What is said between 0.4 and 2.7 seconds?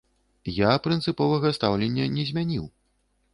Я прынцыповага стаўлення не змяніў.